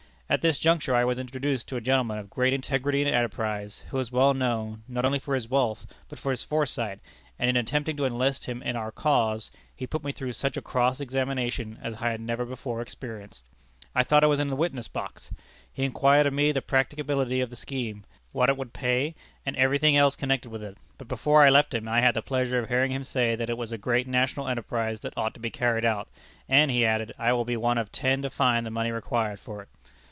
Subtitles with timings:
[0.33, 3.97] At this juncture I was introduced to a gentleman of great integrity and enterprise, who
[3.99, 7.01] is well known, not only for his wealth, but for his foresight,
[7.37, 10.61] and in attempting to enlist him in our cause he put me through such a
[10.61, 13.43] cross examination as I had never before experienced.
[13.93, 15.31] I thought I was in the witness box.
[15.69, 19.15] He inquired of me the practicability of the scheme what it would pay,
[19.45, 22.21] and every thing else connected with it; but before I left him, I had the
[22.21, 25.41] pleasure of hearing him say that it was a great national enterprise that ought to
[25.41, 26.07] be carried out,
[26.47, 29.61] and, he added, I will be one of ten to find the money required for
[29.63, 29.67] it.